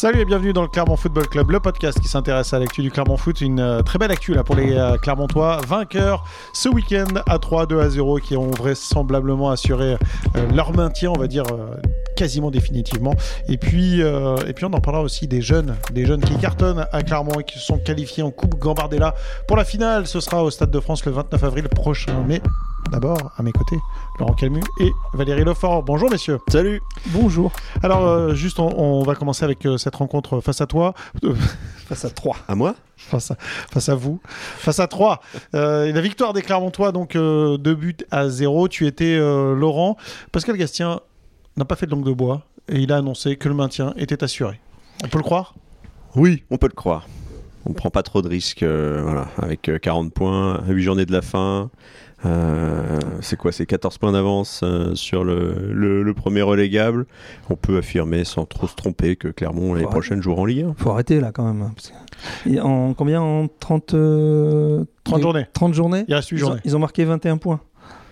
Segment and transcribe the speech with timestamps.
[0.00, 2.90] Salut et bienvenue dans le Clermont Football Club, le podcast qui s'intéresse à l'actu du
[2.90, 3.42] Clermont Foot.
[3.42, 7.66] Une euh, très belle actu là pour les euh, Clermontois, vainqueurs ce week-end à 3,
[7.66, 9.98] 2 à 0, qui ont vraisemblablement assuré
[10.36, 11.44] euh, leur maintien, on va dire
[12.16, 13.12] quasiment définitivement.
[13.46, 17.02] Et puis, et puis on en parlera aussi des jeunes, des jeunes qui cartonnent à
[17.02, 19.14] Clermont et qui sont qualifiés en Coupe Gambardella
[19.46, 20.06] pour la finale.
[20.06, 22.24] Ce sera au Stade de France le 29 avril prochain.
[22.26, 22.40] Mais
[22.90, 23.78] d'abord, à mes côtés,
[24.18, 25.82] Laurent Calmu et Valérie Lefort.
[25.82, 26.38] Bonjour messieurs.
[26.48, 27.52] Salut Bonjour.
[27.82, 31.34] Alors, euh, juste, on, on va commencer avec euh, cette rencontre face à toi, euh,
[31.86, 32.74] face à trois, À moi?
[32.96, 35.20] Face à, face à vous, face à trois.
[35.54, 38.68] Euh, la victoire des Clermontois, donc euh, deux buts à zéro.
[38.68, 39.96] Tu étais euh, Laurent.
[40.32, 41.00] Pascal Gastien
[41.56, 44.22] n'a pas fait de langue de bois et il a annoncé que le maintien était
[44.22, 44.60] assuré.
[45.02, 45.54] On peut le croire?
[46.14, 47.06] Oui, on peut le croire.
[47.66, 51.12] On prend pas trop de risques euh, voilà, avec euh, 40 points, 8 journées de
[51.12, 51.70] la fin.
[52.26, 57.06] Euh, c'est quoi C'est 14 points d'avance euh, sur le, le- le premier relégable.
[57.48, 60.74] On peut affirmer sans trop se tromper que Clermont l'année prochaine jouera en Ligue 1.
[60.76, 61.62] Faut arrêter là quand même.
[61.62, 65.46] hein, parce que- Et en combien En 30, euh, 30 journées.
[65.52, 66.60] 30 journées Il reste 8 ils ont, journées.
[66.64, 67.60] ils ont marqué 21 points.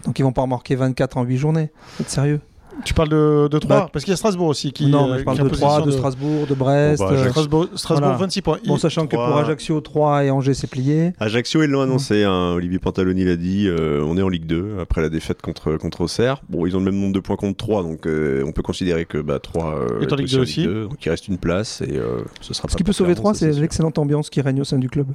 [0.05, 1.71] Donc ils vont pas en marquer 24 en 8 journées.
[2.01, 2.41] Êtes sérieux
[2.85, 4.87] Tu parles de, de 3 Bah, Parce qu'il y a Strasbourg aussi qui.
[4.87, 7.03] Non, mais euh, je parle qui est en de 3, position de Strasbourg, de Brest.
[7.03, 8.19] Bon, bah, euh, Ajaccio- Strasbourg, Strasbourg Voilà.
[8.19, 8.59] 26 points.
[8.67, 11.13] Bon, sachant que pour Ajaccio, 3 et Angers, c'est plié.
[11.19, 14.77] Ajaccio, ils l'ont annoncé, hein, Olivier Pantaloni l'a dit, euh, on est en Ligue 2
[14.81, 16.41] après la défaite contre, contre Auxerre.
[16.49, 19.05] Bon, ils ont le même nombre de points contre 3, donc euh, on peut considérer
[19.05, 21.97] que bah, 3 euh, Est en Ligue 2 aussi donc il reste une place et
[21.97, 24.41] euh, ce sera Ce pas qui peut sauver Clermont, 3, ça, c'est l'excellente ambiance qui
[24.41, 25.09] règne au sein du club.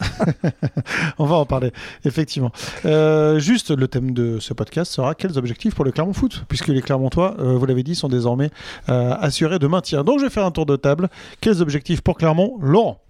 [1.18, 1.72] On va en parler,
[2.04, 2.52] effectivement.
[2.84, 6.68] Euh, juste, le thème de ce podcast sera quels objectifs pour le Clermont Foot Puisque
[6.68, 8.50] les Clermontois, euh, vous l'avez dit, sont désormais
[8.88, 10.04] euh, assurés de maintien.
[10.04, 11.08] Donc, je vais faire un tour de table.
[11.40, 13.00] Quels objectifs pour Clermont Laurent?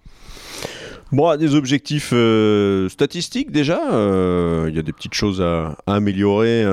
[1.11, 2.13] Bon, des objectifs
[2.89, 3.79] statistiques déjà.
[4.67, 6.65] Il y a des petites choses à, améliorer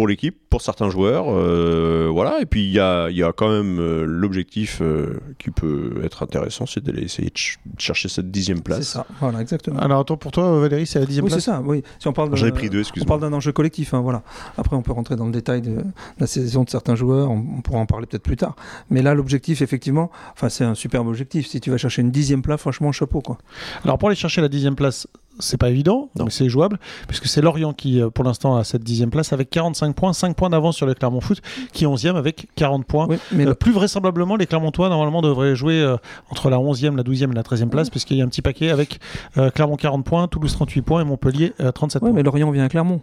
[0.00, 1.26] pour l'équipe, pour certains joueurs.
[1.28, 2.40] euh, voilà.
[2.40, 6.00] Et puis il y a, il y a quand même euh, l'objectif euh, qui peut
[6.02, 8.88] être intéressant, c'est d'aller essayer de, ch- de chercher cette dixième C'est place.
[8.88, 9.78] ça, voilà, exactement.
[9.78, 11.44] Alors, attends, pour toi, Valérie, c'est la dixième oui, c'est place?
[11.44, 11.82] ça, oui.
[11.98, 13.06] Si on parle de- J'en ai pris deux, On excuse-moi.
[13.06, 14.22] parle d'un enjeu collectif, hein, voilà.
[14.56, 15.84] Après, on peut rentrer dans le détail de
[16.18, 18.56] la saison de certains joueurs, on, on pourra en parler peut-être plus tard.
[18.88, 21.46] Mais là, l'objectif, effectivement, enfin, c'est un superbe objectif.
[21.46, 23.36] Si tu vas chercher une dixième place, franchement, chapeau, quoi.
[23.84, 25.06] Alors, pour aller chercher la dixième place,
[25.40, 26.24] c'est pas évident, Non.
[26.24, 26.78] mais c'est jouable,
[27.08, 30.36] puisque c'est Lorient qui, euh, pour l'instant, a cette dixième place avec 45 points, 5
[30.36, 31.40] points d'avance sur le Clermont Foot,
[31.72, 33.06] qui est 11e avec 40 points.
[33.08, 35.96] Oui, mais Euh, le- plus vraisemblablement, les Clermontois, normalement, devraient jouer euh,
[36.30, 38.70] entre la 11e, la 12e et la 13e place, puisqu'il y a un petit paquet
[38.70, 39.00] avec
[39.38, 42.16] euh, Clermont 40 points, Toulouse 38 points et Montpellier euh, 37 ouais, points.
[42.16, 43.00] mais Lorient vient à Clermont.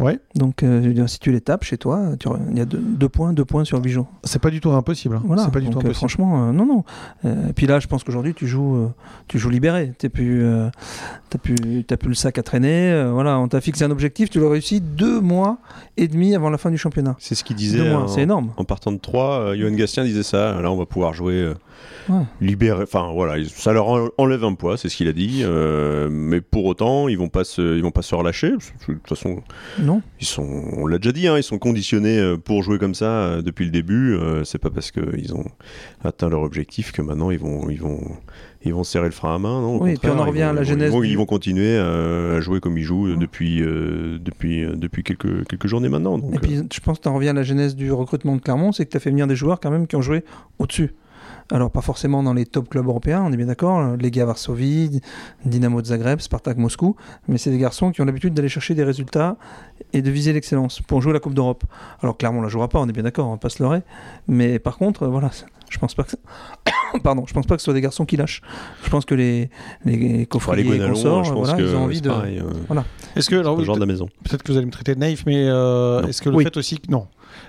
[0.00, 0.18] Ouais.
[0.34, 3.32] Donc, euh, si tu les tapes chez toi, tu il y a deux, deux points,
[3.32, 4.06] deux points sur le jours.
[4.24, 5.16] C'est pas du tout impossible.
[5.16, 5.22] hein.
[5.24, 5.44] Voilà.
[5.44, 5.96] C'est pas du Donc, tout euh, impossible.
[5.96, 6.84] franchement, euh, non, non.
[7.24, 8.88] Euh, et puis là, je pense qu'aujourd'hui, tu joues, euh,
[9.28, 9.92] tu joues libéré.
[9.98, 10.68] T'es plus, euh,
[11.30, 12.90] t'as plus, t'as plus le sac à traîner.
[12.90, 15.58] euh, voilà, on t'a fixé un objectif, tu l'as réussi deux mois
[15.96, 17.14] et demi avant la fin du championnat.
[17.18, 17.78] C'est ce qu'il disait.
[17.78, 18.52] Deux mois, en- c'est énorme.
[18.56, 20.60] En partant de 3, Johan Gastien disait ça.
[20.60, 21.54] Là, on va pouvoir jouer euh,
[22.08, 22.22] Ouais.
[22.40, 22.82] libéré.
[22.82, 25.42] Enfin, voilà, ça leur en- enlève un poids, c'est ce qu'il a dit.
[25.44, 28.50] euh, mais pour autant, ils vont pas se, ils vont pas se relâcher.
[28.52, 29.42] De toute façon,
[29.82, 30.00] Non.
[30.20, 33.04] ils sont, on l'a déjà dit, hein, ils sont conditionnés euh, pour jouer comme ça
[33.06, 34.14] euh, depuis le début.
[34.14, 35.44] euh, c'est pas parce qu'ils ont
[36.04, 38.00] atteint leur objectif que maintenant ils vont, ils vont,
[38.64, 39.60] ils vont serrer le frein à main.
[39.60, 41.16] Non, Au Oui, puis on en revient à vont- la genèse Ils vont, du- ils
[41.18, 46.18] vont continuer à jouer comme ils jouent depuis, euh, depuis, depuis quelques, quelques journées maintenant.
[46.18, 48.40] Donc, Et puis, je pense que tu en reviens à la genèse du recrutement de
[48.40, 50.24] Clermont, c'est que tu as fait venir des joueurs quand même qui ont joué
[50.58, 50.92] au-dessus.
[51.52, 55.02] Alors, pas forcément dans les top clubs européens, on est bien d'accord, Lega Varsovie,
[55.44, 56.96] Dynamo de Zagreb, Spartak Moscou,
[57.28, 59.36] mais c'est des garçons qui ont l'habitude d'aller chercher des résultats
[59.92, 61.64] et de viser l'excellence pour jouer la Coupe d'Europe.
[62.02, 63.82] Alors, Clermont ne la jouera pas, on est bien d'accord, on va pas se leurrer,
[64.28, 65.30] mais par contre, euh, voilà,
[65.68, 66.16] je pense pas que
[67.02, 68.40] Pardon, je pense pas que ce soit des garçons qui lâchent.
[68.84, 69.50] Je pense que les,
[69.84, 72.08] les Enfin, les coffriers et consorts, je pense voilà, que ils ont envie de...
[72.08, 72.80] pareil, euh,
[73.16, 74.08] Est-ce que, alors, c'est le oui, genre de la maison.
[74.24, 76.44] peut-être que vous allez me traiter de naïf, mais euh, est-ce que le Oui.
[76.44, 77.08] fait aussi que non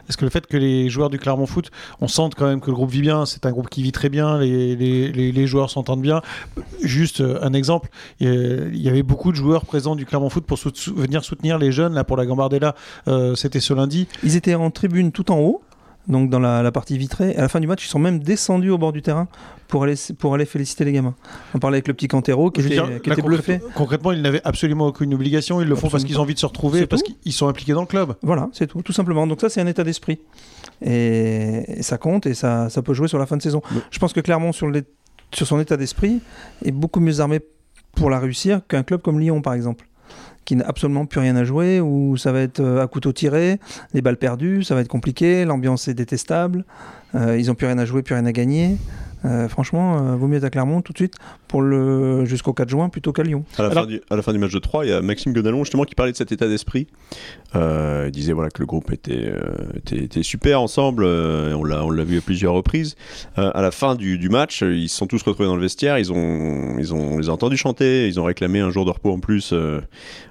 [0.09, 1.72] Est-ce que le fait que les joueurs du Clermont Foot,
[2.02, 4.09] on sente quand même que le groupe vit bien, c'est un groupe qui vit très
[4.09, 6.22] bien, les, joueurs s'entendent bien.
[6.81, 10.58] Juste euh, un exemple, il y avait beaucoup de joueurs présents du Clermont Foot pour
[10.96, 12.75] venir soutenir les jeunes là pour la Gambardella.
[13.08, 14.08] euh, C'était ce lundi.
[14.24, 15.62] Ils étaient en tribune tout en haut,
[16.08, 17.36] donc dans la, la partie vitrée.
[17.36, 19.28] À la fin du match, ils sont même descendus au bord du terrain
[19.67, 21.16] pour aller, pour aller féliciter les gamins.
[21.55, 23.59] On parlait avec le petit Cantero qui Je était, dire, qui là, était bluffé.
[23.76, 25.61] concrètement- ils n'avaient absolument aucune obligation.
[25.61, 27.82] Ils le font parce qu'ils ont envie de se retrouver, parce qu'ils sont impliqués dans
[27.82, 28.16] le club.
[28.22, 29.26] Voilà, c'est tout, tout simplement.
[29.28, 30.20] Donc ça, c'est un état d'esprit.
[30.82, 33.61] Et, et ça compte et ça, ça peut jouer sur la fin de saison.
[33.91, 34.84] Je pense que Clermont, sur, les-
[35.34, 36.20] sur son état d'esprit,
[36.66, 37.40] est beaucoup mieux armé
[37.96, 39.88] pour la réussir qu'un club comme Lyon, par exemple
[40.45, 43.59] qui n'a absolument plus rien à jouer, où ça va être euh, à couteau tiré,
[43.93, 46.66] les balles perdues, ça va être compliqué, l'ambiance est détestable,
[47.13, 48.75] ils n'ont plus rien à jouer, plus rien à gagner.
[49.25, 51.13] Euh, franchement, euh, vaut mieux être à Clermont tout de suite
[51.47, 53.45] pour le jusqu'au 4 juin plutôt qu'à Lyon.
[53.57, 55.01] À la, Alors- fin du, à la fin du match de 3, il y a
[55.01, 56.87] Maxime Gonalon justement qui parlait de cet état d'esprit.
[57.55, 59.41] Euh, il disait voilà, que le groupe était, euh,
[59.77, 62.95] était, était super ensemble, euh, on l'a on l'a vu à plusieurs reprises.
[63.37, 65.61] Euh, à la fin du, du match, euh, ils se sont tous retrouvés dans le
[65.61, 68.83] vestiaire, ils ont, ils ont, on les a entendus chanter, ils ont réclamé un jour
[68.83, 69.51] de repos en plus.
[69.53, 69.79] euh,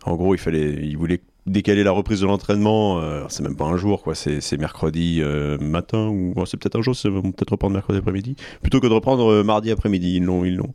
[0.04, 3.64] en gros, il fallait, ils voulaient décaler la reprise de l'entraînement, euh, c'est même pas
[3.64, 7.50] un jour, quoi, c'est mercredi euh, matin, ou bon, c'est peut-être un jour, c'est- peut-être
[7.50, 10.16] reprendre mercredi après-midi, plutôt que de reprendre euh, mardi après-midi.
[10.16, 10.72] Ils l'ont, ils l'ont,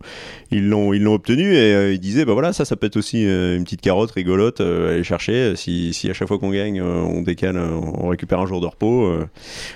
[0.52, 3.24] ils l'ont, ils l'ont obtenu et ils disaient, bah voilà, ça, ça peut être aussi
[3.24, 5.56] une petite carotte rigolote aller chercher.
[5.56, 9.12] Si, à chaque fois qu'on gagne, on décale, on récupère un jour de repos.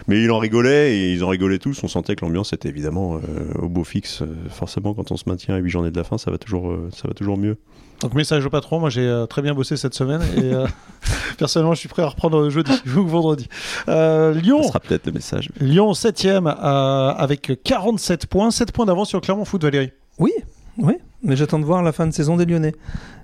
[0.08, 1.84] Mais ils en rigolaient et ils en rigolaient tous.
[1.84, 3.20] On sentait que l'ambiance était évidemment
[3.60, 4.24] au beau fixe.
[4.50, 7.08] Forcément, quand on se maintient à 8 journées de la fin, ça va toujours, ça
[7.08, 7.58] va toujours mieux.
[8.02, 10.66] Donc message au patron, moi j'ai euh, très bien bossé cette semaine et euh,
[11.38, 13.48] personnellement je suis prêt à reprendre jeudi ou vendredi.
[13.90, 15.50] Euh, Lyon, Ça sera peut-être le message.
[15.60, 19.92] Lyon 7ème avec 47 points, 7 points d'avance sur Clermont Foot Valérie.
[20.18, 20.32] Oui,
[20.78, 22.74] oui, mais j'attends de voir la fin de saison des Lyonnais.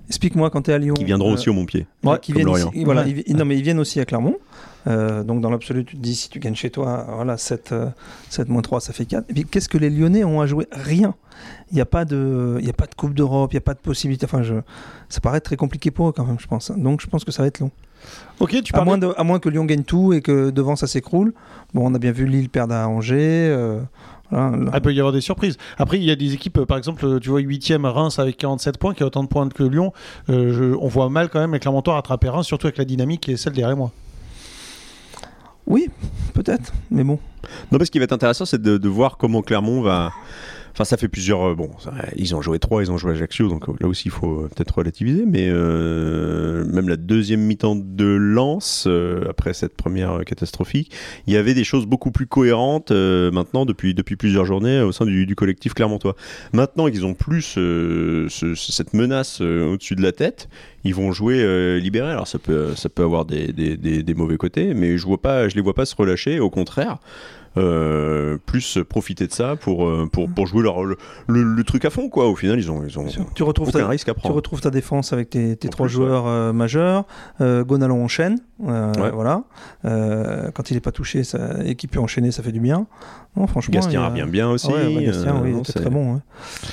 [0.08, 0.94] Explique-moi quand tu es à Lyon.
[0.94, 1.86] Qui viendront euh, aussi au Montpied.
[2.02, 3.10] Ouais, qui comme viennent ici- voilà, Ouais.
[3.10, 4.36] ils vi- non, mais ils viennent aussi à Clermont.
[4.86, 7.86] Euh, donc dans l'absolu, tu te dis si tu gagnes chez toi, voilà, 7, euh,
[8.30, 9.26] 7 moins 3, ça fait 4.
[9.28, 10.66] Et puis qu'est-ce que les Lyonnais ont à jouer?
[10.72, 11.14] Rien.
[11.70, 13.62] Il n'y a, pas de- il y a pas de Coupe d'Europe, il n'y a
[13.62, 14.24] pas de possibilité.
[14.24, 14.54] Enfin, je,
[15.08, 16.70] ça paraît très compliqué pour eux quand même, je pense.
[16.70, 17.70] Donc je pense que ça va être long.
[18.40, 18.86] Ok, tu À parles.
[18.86, 21.34] moins, de- à moins que Lyon gagne tout et que devant ça s'écroule.
[21.74, 23.18] Bon, on a bien vu Lille perdre à Angers.
[23.50, 23.80] euh,
[24.30, 25.56] voilà, là- Ah, il peut y avoir des surprises.
[25.78, 28.94] Après, il y a des équipes, par exemple, tu vois 8ème Reims avec 47 points,
[28.94, 29.92] qui a autant de points que Lyon.
[30.30, 33.20] Euh, je- on voit mal quand même les Clermontois rattraper Reims, surtout avec la dynamique
[33.22, 33.90] qui est celle derrière moi.
[35.66, 35.88] Oui,
[36.32, 36.72] peut-être.
[36.90, 37.18] Mais bon.
[37.70, 40.12] Non, mais ce qui va être intéressant, c'est de, de voir comment Clermont va.
[40.78, 41.42] Enfin, ça fait plusieurs.
[41.42, 41.70] euh, Bon,
[42.14, 44.48] ils ont joué 3, ils ont joué Ajaccio, donc euh, là aussi, il faut euh,
[44.54, 45.24] peut-être relativiser.
[45.26, 48.86] Mais même la deuxième mi-temps de Lens,
[49.28, 50.92] après cette première catastrophique,
[51.26, 55.04] il y avait des choses beaucoup plus cohérentes maintenant depuis, depuis plusieurs journées au sein
[55.04, 56.14] du, du collectif clermontois.
[56.52, 60.48] Maintenant qu'ils ont plus ce- ce- cette menace au-dessus de la tête,
[60.84, 62.12] ils vont jouer libérés.
[62.12, 65.48] Alors ça peut, ça peut avoir des, des- des- mauvais côtés, mais je vois pas,
[65.48, 66.38] je les vois pas se relâcher.
[66.40, 66.98] Au contraire,
[68.46, 70.96] plus profiter de ça pour, euh, pour, pour jouer leur, le,
[71.26, 72.08] le- le truc à fond.
[72.08, 72.28] Quoi.
[72.28, 74.34] Au final, ils ont, ils ont Tu retrouves aucun ta, risque à Tu prendre.
[74.34, 77.04] retrouves ta défense avec tes, trois plus, joueurs euh, majeurs.
[77.40, 78.38] Euh, Gonalon enchaîne.
[78.66, 79.10] euh, Ouais.
[79.10, 79.42] Voilà.
[79.84, 82.86] Euh, quand il n'est pas touché ça, et qu'il peut enchaîner, ça fait du bien.
[83.36, 83.72] Non, franchement.
[83.74, 84.68] Gastien a- revient bien aussi.
[84.68, 86.20] Ouais, ouais, Gastien, euh, oui, il non, était c'est- très bon.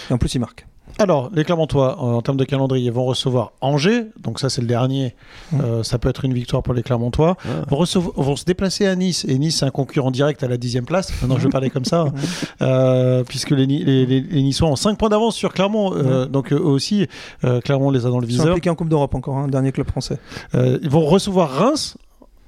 [0.09, 0.65] Et en plus, il marque.
[0.97, 4.05] Alors, les Clermontois, en termes de calendrier, vont recevoir Angers.
[4.23, 5.13] Donc, ça, c'est le dernier.
[5.51, 5.59] Mm.
[5.61, 7.35] Euh, ça peut être une victoire pour les Clermontois.
[7.43, 7.65] Ah.
[7.69, 9.25] Vont, recevoir- vont se déplacer à Nice.
[9.27, 11.11] Et Nice, c'est un concurrent direct à la dixième place.
[11.21, 12.01] Maintenant, je vais parler comme ça.
[12.01, 12.13] hein.
[12.61, 15.93] Euh, puisque les, les, les- les Niçois ont 5 points d'avance sur Clermont.
[15.93, 17.07] Euh, Donc, eux aussi,
[17.43, 18.57] euh, Clermont les a dans le Ils sont viseur.
[18.71, 20.17] en Coupe d'Europe encore, hein, dernier club français.
[20.55, 21.97] Euh, ils vont recevoir Reims.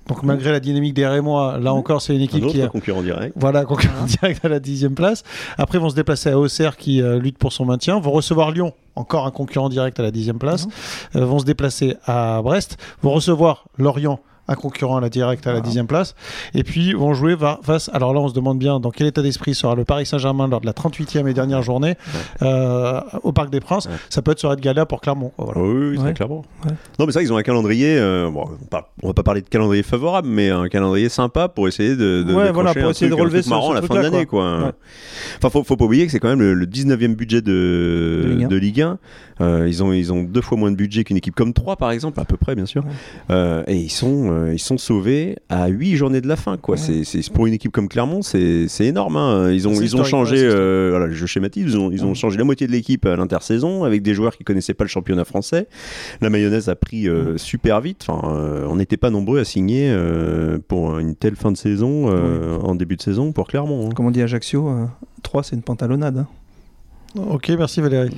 [0.08, 2.68] Donc, malgré la dynamique des Rémois, là encore, c'est une Un équipe autre qui a.
[2.68, 3.34] concurrent direct.
[3.36, 5.24] Voilà, concurrent direct à la dixième place.
[5.58, 8.00] Après, ils vont se déplacer à Auxerre qui euh, lutte pour son maintien.
[8.00, 10.68] Vont recevoir Lyon, encore un concurrent direct à la dixième place.
[11.16, 12.78] Euh, vont se déplacer à Brest.
[13.02, 16.16] Vont recevoir Lorient, un concurrent à la direct à la dixième place.
[16.54, 17.90] Et puis vont jouer va- face.
[17.94, 20.62] Alors là, on se demande bien dans quel état d'esprit sera le Paris Saint-Germain lors
[20.62, 21.96] de la 38e et dernière journée
[22.42, 23.86] euh, au Parc des Princes.
[23.88, 23.92] Ouais.
[24.10, 25.32] Ça peut être sur Red Gala pour Clermont.
[25.38, 25.60] voilà.
[25.62, 26.14] Oui, oui, Ouais.
[26.14, 26.46] clairement.
[26.66, 26.72] Ouais.
[27.00, 27.98] Non, mais ça, ils ont un calendrier.
[27.98, 28.46] euh, bon,
[29.04, 32.32] on va pas parler de calendrier favorable, mais un calendrier sympa pour essayer de, de
[32.34, 34.00] voilà, pour un essayer truc- de un relever truc ce- marrant ce la fin de
[34.00, 34.60] l'année, quoi.
[34.60, 34.72] Ouais.
[35.38, 38.30] Enfin, faut, faut pas oublier que c'est quand même le, le 19e budget de, De
[38.34, 38.48] Ligue un.
[38.48, 38.98] de Ligue 1.
[39.40, 41.92] Euh, ils ont ils ont deux fois moins de budget qu'une équipe comme 3 par
[41.92, 42.84] exemple, à peu près bien sûr.
[42.84, 42.92] Ouais.
[43.32, 46.76] Euh, et ils sont euh, ils sont sauvés à 8 journées de la fin, quoi.
[46.76, 47.04] Ouais.
[47.04, 49.16] C'est pour une équipe comme Clermont, c'est énorme.
[49.18, 49.52] hein.
[49.52, 50.38] Ils ont ils ont changé.
[50.42, 51.64] euh, voilà, je schématise.
[51.68, 52.16] Ils ont ils ont Ouais.
[52.16, 55.26] changé la moitié de l'équipe à l'intersaison avec des joueurs qui connaissaient pas le championnat
[55.26, 55.68] français.
[56.22, 58.06] La mayonnaise a pris euh, super vite.
[58.08, 59.96] Enfin, euh, on n'était pas nombreux à signer
[60.68, 62.08] pour une telle fin de saison
[62.64, 63.88] en début de saison pour Clermont.
[63.88, 63.94] hein.
[63.96, 64.70] Comme on dit à Ajaccio,
[65.24, 66.18] 3 c'est une pantalonnade.
[66.20, 66.28] hein.
[67.16, 68.12] Ok, merci Valérie.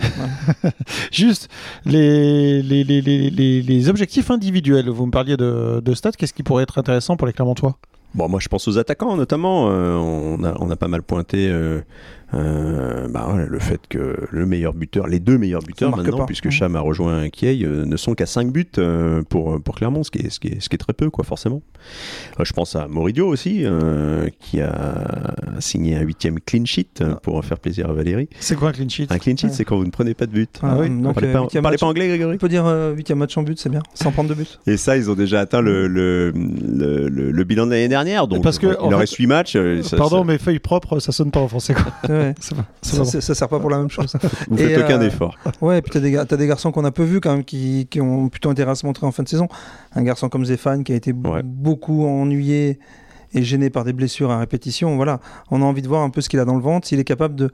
[1.11, 1.49] Juste
[1.85, 4.89] les, les, les, les, les- objectifs individuels.
[4.89, 6.11] Vous me parliez de, de stats.
[6.11, 7.77] Qu'est-ce qui pourrait être intéressant pour les Clermontois?
[8.15, 9.69] Bon, moi, je pense aux attaquants, notamment.
[9.69, 11.81] Euh, on, a, on a pas mal pointé euh,
[12.33, 16.25] euh, bah, voilà, le fait que le meilleur buteur, les deux meilleurs buteurs maintenant, pas.
[16.25, 16.49] puisque.
[16.49, 20.11] Cham a rejoint Kiei, euh, ne sont qu'à 5 buts euh, pour, pour Clermont, ce
[20.11, 21.61] qui, est, ce, qui est, ce qui est très peu, quoi, forcément.
[22.39, 23.63] Euh, je pense à Moridio aussi,
[24.39, 28.29] qui a signé un huitième clean sheet euh, pour faire plaisir à Valérie.
[28.39, 29.07] C'est quoi un clean sheet?
[29.09, 29.53] Un clean sheet, Ouais.
[29.53, 30.59] c'est quand vous ne prenez pas de but.
[30.61, 31.79] Ah oui, donc, parlez pas, huitième parlez match.
[31.81, 34.35] pas anglais, Grégory On peut dire 8 match en but, c'est bien, sans prendre de
[34.35, 34.59] but.
[34.67, 38.27] Et ça, ils ont déjà atteint le, le, le, bilan de l'année dernière.
[38.27, 39.57] Donc, Parce que, il en leur fait- reste 8 matchs.
[39.83, 41.73] ça- Pardon, ça- mais feuilles propres, ça sonne pas en français.
[41.73, 41.85] Quoi.
[42.19, 42.33] Ouais.
[42.81, 44.15] Ça, sert pas pour la même chose.
[44.49, 45.37] Vous Et, faites aucun euh, effort.
[45.61, 45.99] Ouais, et puis t'as
[46.37, 48.85] des, garçons qu'on a peu vus quand même qui, qui ont plutôt intérêt à se
[48.85, 49.47] montrer en fin de saison.
[49.95, 51.41] Un garçon comme Zéphane qui a été Ouais.
[51.43, 52.79] beaucoup ennuyé
[53.33, 55.19] est gêné par des blessures à répétition, voilà,
[55.51, 57.03] on a envie de voir un peu ce qu'il a dans le ventre, s'il est
[57.03, 57.51] capable de,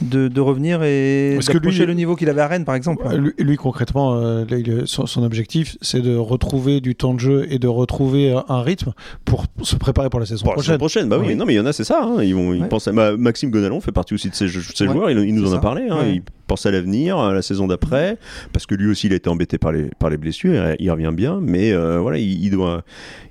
[0.00, 3.06] de, de revenir et d'approcher lui- le niveau qu'il avait à Rennes, par exemple.
[3.16, 7.46] Lui, lui, concrètement, euh, il- son, son objectif, c'est de retrouver du temps de jeu
[7.50, 8.92] et de retrouver euh, un rythme
[9.24, 11.08] pour se préparer pour la saison Pour la saison prochaine.
[11.08, 11.32] prochaine, bah oui.
[11.32, 11.36] Oui.
[11.36, 12.00] Non, mais il y en a, c'est ça.
[12.02, 12.22] hein.
[12.22, 12.68] Ils vont, ils Ouais.
[12.68, 15.10] pensent à- bah, Maxime Gonalon fait partie aussi de ces, ces Ouais, joueurs.
[15.10, 15.82] Il, il nous en a parlé.
[15.90, 15.98] hein.
[15.98, 16.14] Ouais.
[16.16, 18.18] Il pense à l'avenir, à la saison d'après,
[18.52, 20.52] parce que lui aussi, il a été embêté par les, par les blessures.
[20.80, 22.82] Il, revient bien, mais euh, voilà, il, il doit,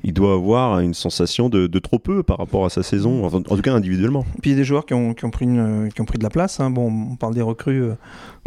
[0.04, 3.42] il doit avoir une sensation de, de trop peu par rapport à sa saison, en
[3.42, 4.24] tout cas individuellement.
[4.42, 6.18] Puis il y a des joueurs qui ont, qui ont, pris, une, qui ont pris
[6.18, 6.60] de la place.
[6.62, 6.70] hein.
[6.70, 7.84] Bon, on parle des recrues.
[7.84, 7.96] euh,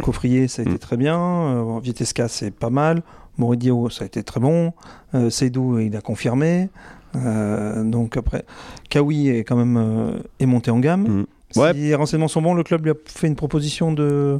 [0.01, 0.79] Coffrier, ça a été Mm.
[0.79, 1.19] très bien.
[1.19, 3.03] Euh, Vitesca, c'est pas mal.
[3.37, 4.73] Moridio, ça a été très bon.
[5.13, 6.69] Euh, Seydou, il a confirmé.
[7.15, 8.45] Euh, donc après,
[8.89, 11.25] Kawi est quand même euh, est monté en gamme.
[11.51, 11.53] Mm.
[11.53, 11.73] Si Ouais.
[11.73, 14.39] les renseignements sont bons, le club lui a fait une proposition de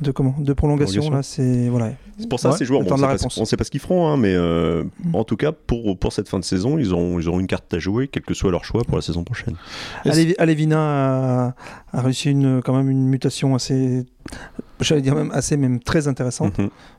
[0.00, 1.02] de comment de prolongation.
[1.02, 1.16] Prolongation.
[1.16, 1.92] Là, c'est voilà.
[2.18, 3.34] C'est pour ça, Ouais, ces joueurs, bon, on de sait la pas, réponse.
[3.34, 5.14] ce- on sait pas ce qu'ils feront, hein, mais euh, Mm.
[5.14, 7.72] en tout cas, pour, pour cette fin de saison, ils auront, ils auront une carte
[7.74, 9.54] à jouer, quel que soit leur choix pour la saison prochaine.
[10.38, 11.54] Alevina a,
[11.92, 14.04] a réussi une, quand même une mutation assez,
[14.80, 16.54] j'allais dire même assez, même très intéressante.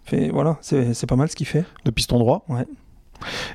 [0.06, 1.66] Fait, voilà, c'est c'est pas mal ce qu'il fait.
[1.84, 2.46] de piston droit.
[2.50, 2.66] Ouais.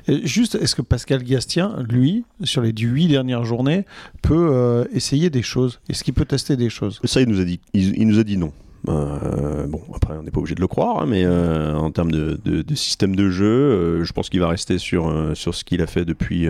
[0.07, 3.85] Et juste, est-ce que Pascal Gastien, lui, sur les huit dernières journées,
[4.21, 5.79] peut euh, essayer des choses?
[5.89, 6.99] Est-ce qu'il peut tester des choses?
[7.03, 8.51] Ça, il nous a dit, il, il nous a dit non.
[8.89, 12.09] Euh, bon, après, on n'est pas obligé de le croire, hein, mais euh, en termes
[12.11, 15.63] de, de- de système de jeu, euh, je pense qu'il va rester sur, sur ce
[15.63, 16.47] qu'il a fait depuis,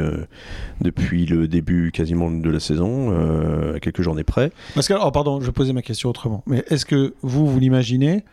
[0.79, 3.11] depuis le début quasiment de la saison,
[3.75, 4.51] à quelques journées près.
[4.75, 6.41] Parce que, oh, pardon, je vais poser ma question autrement.
[6.47, 8.23] Mais est-ce que vous, vous l'imaginez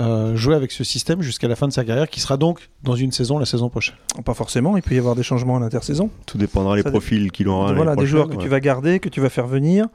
[0.00, 2.94] euh, jouer avec ce système jusqu'à la fin de sa carrière, qui sera donc dans
[2.96, 3.94] une saison la saison prochaine
[4.24, 6.10] Pas forcément, il peut y avoir des changements à l'intersaison.
[6.26, 7.72] Tout dépendra dé- profils qu'il aura.
[7.74, 8.42] voilà, des joueurs que ouais.
[8.42, 9.86] tu vas garder, que tu vas faire venir,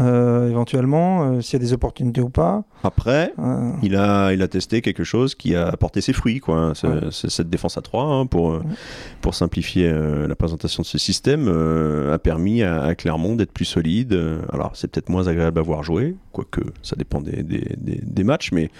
[0.00, 2.64] euh, éventuellement, euh, s'il y a des opportunités ou pas.
[2.84, 6.56] Après, Euh, il a, il a testé quelque chose qui a apporté ses fruits, quoi.
[6.56, 6.72] hein.
[6.84, 7.08] Ouais.
[7.10, 8.74] cette défense à 3 pour, euh, Ouais.
[9.20, 13.52] pour simplifier euh, la présentation de ce système, euh, a permis à, à Clermont d'être
[13.52, 14.18] plus solide.
[14.52, 18.24] Alors, c'est peut-être moins agréable à voir jouer, quoique ça dépend des, des, des- des
[18.24, 18.70] matchs, mais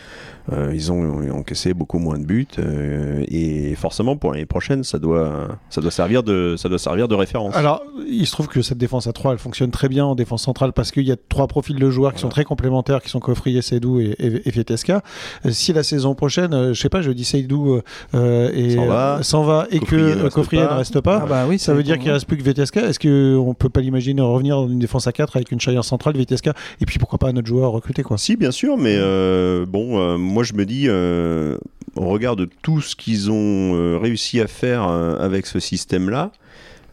[0.52, 2.46] euh, ils ont encaissé beaucoup moins de buts.
[2.58, 7.08] euh, et forcément, pour l'année prochaine, ça doit, ça, doit servir de, ça doit servir
[7.08, 7.54] de référence.
[7.56, 10.42] Alors, il se trouve que cette défense à 3, elle fonctionne très bien en défense
[10.42, 13.20] centrale parce qu'il y a trois profils de joueurs qui sont très complémentaires, qui sont
[13.20, 15.02] Coffrier, Seydou et, et, et Fietesca.
[15.44, 17.80] Euh, Si la saison prochaine, euh, je sais pas, je dis Seydou
[18.14, 19.18] euh, et S'en va.
[19.22, 20.14] s'en va et que
[20.56, 20.72] pas.
[20.72, 22.82] ne reste pas, ah bah oui, ça veut dire qu'il reste plus que Vitesca.
[22.88, 26.16] Est-ce qu'on peut pas l'imaginer revenir dans une défense à 4 avec une charnière centrale,
[26.16, 28.18] Vitesca, et puis pourquoi pas un autre joueur recruté quoi?
[28.18, 31.56] Si, bien sûr, mais euh, bon, euh, moi je me dis, euh,
[31.96, 36.30] au regard de tout ce qu'ils ont réussi à faire avec ce système-là,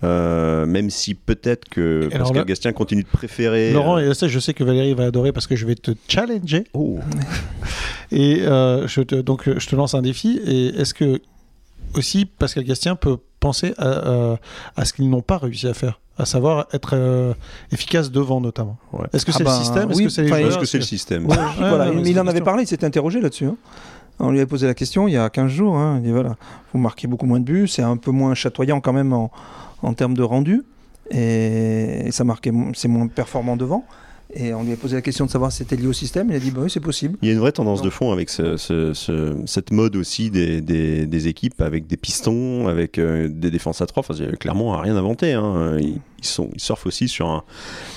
[0.03, 3.72] euh, même si peut-être que alors Pascal là- Gastien continue de préférer.
[3.74, 5.91] Laurent, euh, et ça, je sais que Valérie va adorer parce que je vais te
[6.07, 6.65] challenger.
[6.74, 7.00] oh,
[8.12, 10.39] Et euh, je te, donc, je te lance un défi.
[10.45, 11.19] Et est-ce que
[11.95, 14.38] aussi Pascal Gastien peut penser à,
[14.83, 17.33] ce qu'ils n'ont pas réussi à faire à savoir être euh,
[17.72, 18.77] efficace devant notamment.
[18.91, 19.07] Ouais.
[19.13, 19.89] Est-ce que Ah c'est bah, le système?
[19.89, 21.25] Est-ce oui, que c'est les Est-ce que c'est le système?
[21.25, 23.45] Ouais, Ouais, voilà, ouais, mais c'est il en avait parlé, il s'était interrogé là-dessus.
[23.45, 23.57] hein.
[24.19, 25.75] On lui avait posé la question il y a 15 jours.
[25.75, 25.95] hein.
[25.98, 26.36] Il dit voilà,
[26.72, 29.31] vous marquez beaucoup moins de buts, c'est un peu moins chatoyant quand même en,
[29.84, 30.63] en termes de rendu.
[31.12, 33.86] Et, ça marquait, c'est moins performant devant.
[34.36, 36.28] Et on lui a posé la question de savoir si c'était lié au système.
[36.32, 37.20] Il a dit bah oui, c'est possible.
[37.22, 40.32] Il y a une vraie tendance de fond avec ce- ce- ce- cette mode aussi
[40.32, 44.00] des, des- des équipes avec des pistons, avec euh, des défenses à 3.
[44.00, 45.34] Enfin, n'a rien inventé.
[45.34, 45.78] hein.
[45.80, 47.44] Ils, ils sont, ils surfent aussi sur un,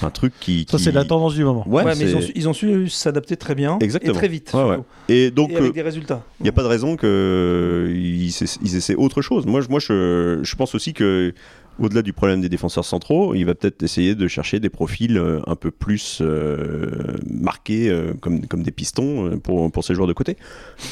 [0.03, 0.67] un truc qui.
[0.69, 1.65] Ça, qui- c'est la tendance du moment.
[1.67, 4.13] Ouais, Ouais, mais ils c'est- ont, su, ils ont su s'adapter très bien Exactement.
[4.13, 4.51] et très vite.
[4.53, 4.69] Ouais, ouais.
[4.75, 4.85] surtout.
[5.09, 6.23] Et donc, et avec euh, des résultats.
[6.41, 8.27] Il n'y a pas de raison qu'ils
[8.63, 9.47] ils essaient autre chose.
[9.47, 11.33] Moi, je, moi je, je pense aussi que
[11.79, 15.41] au-delà du problème des défenseurs centraux, il va peut-être essayer de chercher des profils euh,
[15.47, 16.91] un peu plus euh,
[17.31, 20.37] marqués euh, comme, comme des pistons pour, pour ces joueurs de côté.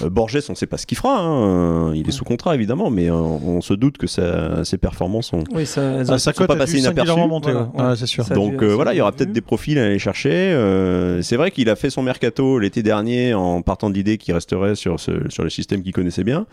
[0.02, 1.18] Euh, Borges, on ne sait pas ce qu'il fera.
[1.20, 1.94] hein.
[1.94, 5.66] Il est sous contrat évidemment, mais euh, on se doute que sa- ses performances Oui,
[5.66, 7.12] ça, Ah, ont- sa sont pas passées inaperçues.
[7.14, 7.96] Voilà, ouais.
[8.06, 8.24] sûr.
[8.24, 10.30] Ça Donc dû- euh, voilà, il y aura peut-être des profils à aller chercher.
[10.32, 14.34] Euh, c'est vrai qu'il a fait son mercato l'été dernier en partant de l'idée qu'il
[14.34, 16.46] resterait sur, ce, sur le système qu'il connaissait bien.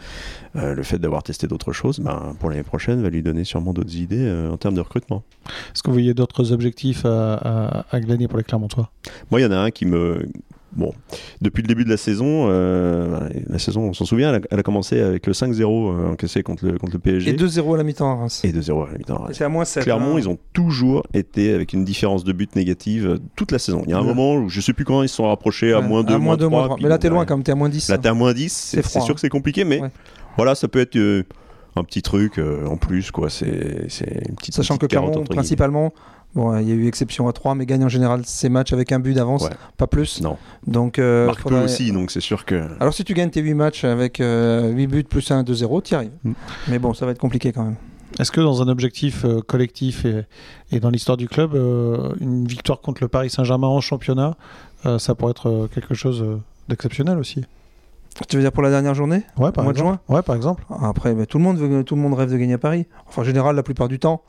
[0.55, 3.73] Euh, le fait d'avoir testé d'autres choses, ben, pour l'année prochaine, va lui donner sûrement
[3.73, 5.23] d'autres idées euh, en termes de recrutement.
[5.73, 8.89] Est-ce que vous voyez d'autres objectifs à, à, à glaner pour les Clermontois?
[9.31, 10.25] Moi, il y en a un qui me...
[10.73, 10.93] Bon,
[11.41, 14.59] depuis le début de la saison, euh, la saison, on s'en souvient, elle a, elle
[14.59, 17.31] a commencé avec le 5-0 euh, encaissé contre le, contre le PSG.
[17.31, 18.39] Et 2-0 à la mi-temps à Reims.
[18.45, 19.27] Et 2-0 à la mi-temps.
[19.29, 19.83] Et C'est à moins 7.
[19.83, 23.81] Clermont, ils ont toujours été avec une différence de but négative toute la saison.
[23.85, 24.07] Il y a un Ouais.
[24.07, 26.37] moment où je sais plus quand ils se sont rapprochés à moins 2, à moins
[26.37, 26.65] 2, moins 3.
[26.67, 26.75] 3.
[26.77, 27.25] puis Mais là, bon, t'es loin ouais.
[27.25, 27.89] quand même, t'es à moins 10.
[27.89, 27.97] Là, hein.
[28.01, 29.15] t'es à moins 10, c'est C'est c'est froid, sûr hein.
[29.15, 29.91] que c'est compliqué, mais Ouais.
[30.37, 31.23] voilà, ça peut être euh,
[31.75, 33.29] un petit truc euh, en plus, quoi.
[33.29, 34.55] C'est c'est une petite.
[34.55, 35.93] Sachant que petite entre principalement,
[36.35, 38.91] bon, il y a eu exception à 3, mais gagne en général ses matchs avec
[38.91, 39.51] un but d'avance, Ouais.
[39.77, 40.21] pas plus.
[40.21, 40.37] Non.
[40.67, 42.67] Donc, euh, Marque peu aussi, donc c'est sûr que.
[42.79, 46.11] Alors, si tu gagnes tes 8 matchs avec 8 buts plus 1, 2-0, t'y arrives.
[46.23, 46.31] Mm.
[46.67, 47.75] Mais bon, ça va être compliqué quand même.
[48.19, 50.25] Est-ce que dans un objectif euh, collectif et,
[50.71, 54.35] et dans l'histoire du club, euh, une victoire contre le Paris Saint-Germain en championnat,
[54.85, 56.37] euh, ça pourrait être euh, quelque chose euh,
[56.67, 57.45] d'exceptionnel aussi?
[58.27, 59.99] Tu veux dire pour la dernière journée Ouais, par Au mois de exemple.
[60.09, 60.63] Ouais, par exemple.
[60.81, 62.85] Après, mais tout, le monde veut- tout le monde rêve de gagner à Paris.
[63.07, 64.21] Enfin, en général, la plupart du temps,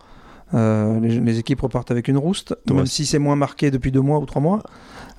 [0.54, 2.76] euh, les, les équipes repartent avec une rouste, Ouais.
[2.76, 4.62] même si c'est moins marqué depuis deux mois ou trois mois.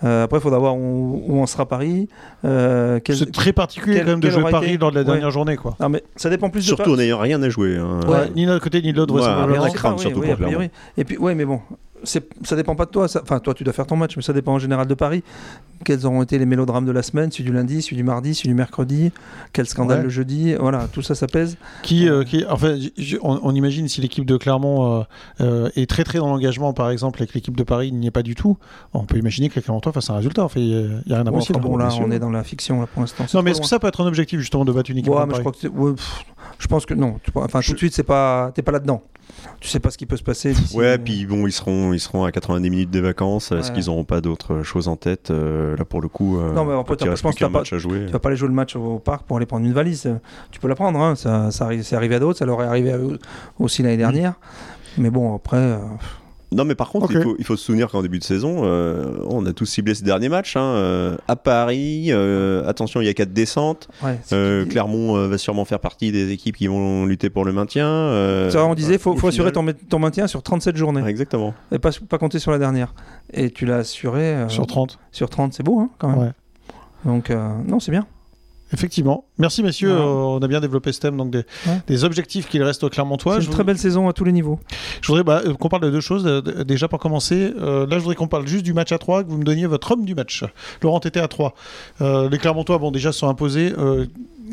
[0.04, 2.08] Euh, après, il faudra voir où, où en sera Paris.
[2.46, 4.96] euh, quel- C'est très particulier quel- quand même de jouer aura Paris été lors de
[4.96, 5.06] la Ouais.
[5.08, 5.76] dernière journée, quoi.
[5.80, 7.78] Non, mais ça dépend plus de Surtout en n'ayant rien à jouer.
[7.78, 8.00] hein.
[8.08, 8.10] Ouais.
[8.12, 9.62] Ouais, ni de l'autre côté ni de l'autre, Ouais, vraisemblablement.
[9.62, 10.70] rien à Ah, craindre, oui, surtout oui, pour priori.
[10.98, 11.60] Et puis, ouais, mais bon,
[12.04, 13.08] ça dépend pas de toi.
[13.08, 15.24] ça- Enfin, toi, tu dois faire ton match, mais ça dépend en général de Paris.
[15.86, 18.50] Quels auront été les mélodrames de la semaine, celui du lundi, celui du mardi, celui
[18.50, 19.12] du mercredi,
[19.52, 20.04] quel scandale Ouais.
[20.06, 20.54] le jeudi.
[20.56, 21.58] Voilà, tout ça, ça pèse.
[21.82, 22.46] Qui, euh, qui,
[22.78, 25.04] j- j- on, on imagine si l'équipe de Clermont euh,
[25.42, 28.12] euh, est très très dans l'engagement, par exemple, et que l'équipe de Paris n'y est
[28.12, 28.58] pas du tout,
[28.94, 30.44] on peut imaginer que les Clermontois fassent un résultat.
[30.46, 31.60] Enfin, il n'y a, il y a rien d'impossible.
[31.60, 33.26] enfin, bon, là, on est dans la fiction là, pour l'instant.
[33.34, 35.20] non, mais est-ce que ça peut être un objectif justement de battre une équipe Ouais,
[35.20, 36.26] comme mais je Paris crois que c'est- ouais, pff,
[36.60, 37.20] je pense que non.
[37.36, 39.02] Enfin, tout de suite, c'est pas, t'es pas là-dedans.
[39.60, 40.54] Tu sais pas ce qui peut se passer.
[40.54, 43.52] d'ici- Ouais, puis bon, ils seront, ils seront à 90 minutes des vacances.
[43.52, 43.76] Est-ce Ouais.
[43.76, 46.74] qu'ils n'auront pas d'autres choses en tête euh, Là, pour le coup, euh, Non, mais
[47.10, 48.06] reste je pense que jouer?
[48.06, 50.14] Tu vas pas aller jouer le match au parc pour aller prendre une valise.
[50.52, 51.16] Tu peux la prendre, hein.
[51.16, 53.20] ça, ça c'est arrivé à d'autres, ça leur est arrivé à eux
[53.60, 54.34] aussi l'année dernière.
[54.98, 55.78] Mais bon, après, euh,
[56.54, 59.18] Non, mais par contre, il, faut, il faut se souvenir qu'en début de saison, euh,
[59.30, 60.56] on a tous ciblé ces derniers matchs.
[60.56, 63.88] hein, euh, à Paris, euh, attention, il y a quatre descentes.
[64.04, 64.20] ouais.
[64.32, 67.88] Euh, Clermont euh, va sûrement faire partie des équipes qui vont lutter pour le maintien.
[67.88, 71.10] euh, Ça, on disait, faut, au faut assurer ton, ton maintien sur 37 journées Ouais,
[71.10, 71.54] Exactement.
[71.72, 72.94] et pas, pas compter sur la dernière.
[73.34, 75.00] Et tu l'as assuré euh, sur 30.
[75.12, 76.20] sur 30, c'est beau hein, quand même.
[76.20, 76.32] Ouais.
[77.06, 78.06] Donc, euh, non, c'est bien.
[78.74, 79.26] Effectivement.
[79.38, 79.92] Merci messieurs.
[79.92, 81.80] Euh, on a bien développé ce thème, donc des, Ouais.
[81.88, 83.40] des objectifs qu'il reste au Clermontois.
[83.40, 84.60] c'est une très belle saison à tous les niveaux.
[85.02, 86.26] Je voudrais bah, euh, qu'on parle de deux choses.
[86.26, 89.24] Euh, Déjà, pour commencer, euh, là, je voudrais qu'on parle juste du match à 3,
[89.24, 90.44] que vous me donniez votre homme du match.
[90.82, 91.54] Laurent était à 3.
[92.02, 93.74] Euh, les Clermontois, bon, déjà, sont imposés.
[93.78, 94.06] Euh,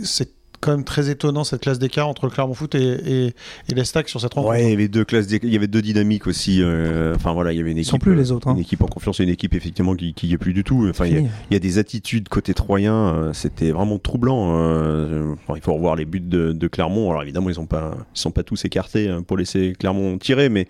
[0.02, 3.26] c'est quand même très étonnant cette classe d'écart entre le Clermont Foot et, et,
[3.68, 4.52] et l'Estac sur cette rencontre.
[4.52, 6.60] Ouais, il y avait deux classes, il y avait deux dynamiques aussi.
[6.62, 7.90] euh, Enfin voilà, il y avait une Ils équipe.
[7.92, 8.48] sont plus euh, les autres.
[8.48, 8.54] hein.
[8.54, 10.86] Une équipe en confiance et une équipe effectivement qui, qui y est plus du tout.
[10.90, 14.56] Enfin, il y a- y des attitudes côté troyen, euh, c'était vraiment troublant.
[14.56, 17.10] euh, enfin, il faut revoir les buts de, de Clermont.
[17.10, 20.48] Alors évidemment, ils ne pas, ils sont pas tous écartés hein, pour laisser Clermont tirer,
[20.48, 20.66] mais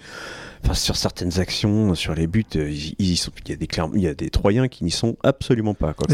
[0.64, 3.57] enfin, sur certaines actions, sur les buts, euh, ils- ils y sont- il y a
[3.57, 5.93] des il y a des Troyens qui n'y sont absolument pas.
[5.95, 6.07] Quoi.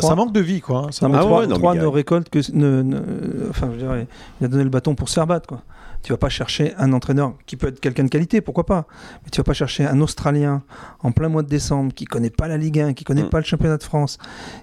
[0.00, 0.88] Ça, manque de vie, quoi.
[0.90, 2.38] Ça Ah ouais, non, a- ne récolte que.
[2.52, 3.02] Ne, ne-
[3.50, 4.06] enfin, je dirais,
[4.40, 5.62] il a donné le bâton pour se faire battre, quoi.
[6.04, 8.86] Tu vas pas chercher un entraîneur qui peut être quelqu'un de qualité, pourquoi pas.
[9.24, 10.62] Mais tu vas pas chercher un Australien
[11.02, 13.30] en plein mois de décembre qui connaît pas la Ligue 1, qui connaît Mm.
[13.30, 14.18] pas le championnat de France,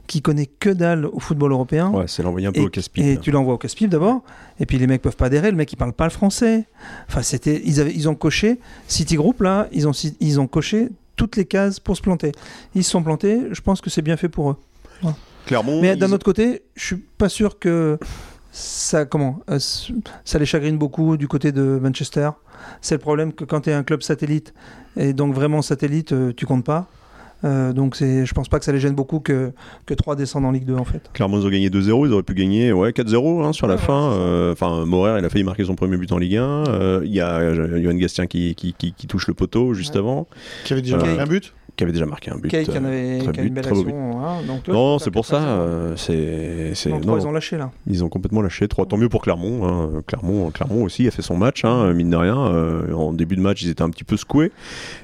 [0.06, 1.89] qui connaît que dalle au football européen.
[1.89, 3.04] Ouais, c'est l'envoyer un peu Et, au casse-pipe.
[3.04, 4.21] et tu l'envoies au casse-pipe d'abord,
[4.60, 6.65] et puis les mecs peuvent pas adhérer, le mec il parle pas le français.
[7.10, 10.89] Enfin, c'était, ils, avaient, ils ont coché, City Group là, ils ont, ils ont coché
[11.15, 12.32] toutes les cases pour se planter.
[12.75, 14.58] Ils se sont plantés, je pense que c'est bien fait pour eux.
[15.47, 17.97] Clermont, Mais ils- d'un autre côté, je suis pas sûr que
[18.51, 22.31] ça, comment, euh, ça les chagrine beaucoup du côté de Manchester.
[22.81, 24.53] C'est le problème que quand tu un club satellite,
[24.97, 26.87] et donc vraiment satellite, euh, tu comptes pas.
[27.43, 29.51] Euh, donc c'est, je pense pas que ça les gêne beaucoup que,
[29.86, 31.10] que 3 descendent en Ligue 2 en fait.
[31.13, 33.82] Clermont, ils ont gagné 2-0, ils auraient pu gagner ouais, 4-0 hein, sur la Ouais,
[33.82, 34.12] fin.
[34.13, 36.43] Euh, Enfin, Morer, il a failli marquer son premier but en Ligue 1.
[36.67, 39.93] Euh, Il y a euh, Johan Gastien qui, qui, qui- qui touche le poteau juste
[39.95, 39.99] Ouais.
[39.99, 40.27] avant,
[40.65, 42.54] Qui avait déjà Euh, marqué un but qui avait déjà marqué un but.
[42.54, 44.21] En euh, avait très but, une belle très action.
[44.23, 45.41] hein, donc toi, Non, c'est pour ça.
[45.41, 47.71] euh, c'est, c'est- Non, non, trois, ils ont lâché là.
[47.88, 48.67] ils ont complètement lâché.
[48.67, 49.65] Trois, tant mieux pour Clermont.
[49.67, 50.01] hein.
[50.06, 52.38] Clermont, Clermont aussi a fait son match, hein, mine de rien.
[52.38, 54.51] Euh, en début de match, ils étaient un petit peu secoués.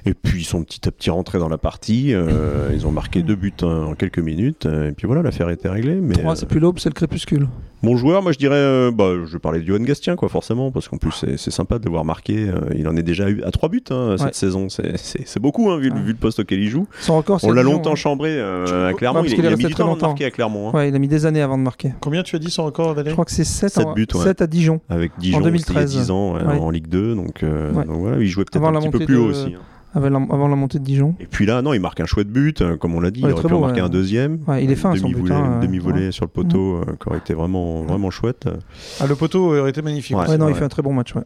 [0.06, 2.14] Et puis, ils sont petit à petit rentrés dans la partie.
[2.32, 4.66] Euh, ils ont marqué deux buts hein, en quelques minutes.
[4.66, 5.96] Euh, Et puis voilà, l'affaire était réglée.
[6.02, 7.48] Mais 3, euh, c'est plus l'aube, c'est le crépuscule.
[7.84, 10.72] Bon joueur, moi je dirais, euh, bah, je vais parler de Johan Gastien, quoi, forcément,
[10.72, 12.50] parce qu'en plus c'est, c'est sympa de le voir marquer.
[12.50, 14.34] euh, il en est déjà eu à trois buts hein, cette Ouais.
[14.34, 14.68] saison.
[14.70, 16.02] C'est, c'est- c'est beaucoup, hein, vu, le- Ouais.
[16.02, 16.88] vu le poste auquel il joue.
[17.00, 17.96] Son record, On l'a Dijon, longtemps hein.
[17.96, 19.22] chambré euh, à Clermont.
[19.24, 20.08] il, qu'il il est a mis du à longtemps.
[20.08, 20.70] marquer à Clermont.
[20.70, 20.72] hein.
[20.76, 21.94] Ouais, il a mis des années avant de marquer.
[22.02, 24.42] Combien tu as dit son record, Je Valérie crois que c'est 7, Sept buts, ouais.
[24.42, 24.82] à Dijon.
[24.90, 25.94] Avec Dijon, En c'était 2013.
[25.94, 26.58] il y a 10 ans ouais, Ouais.
[26.60, 27.14] en Ligue 2.
[27.14, 27.86] Donc, euh, Ouais.
[27.86, 29.56] donc voilà, il jouait peut-être Avant un petit peu plus de- haut aussi.
[29.94, 30.00] Hein.
[30.00, 31.16] Avant la, avant la montée de Dijon.
[31.20, 33.24] Et puis là, non, il marque un chouette but, euh, comme on l'a dit.
[33.24, 33.88] Ouais, il aurait pu en marquer ouais.
[33.88, 34.40] un deuxième.
[34.48, 35.32] Ouais, il est fin son but.
[35.62, 36.12] demi-volée, hein, ouais.
[36.12, 38.48] sur le poteau, euh, qui aurait été vraiment, vraiment chouette.
[39.00, 40.16] Ah, le poteau aurait été magnifique.
[40.16, 40.24] Ouais.
[40.24, 40.32] aussi.
[40.32, 41.16] Ouais, non, il fait un très bon match.
[41.16, 41.24] Ouais.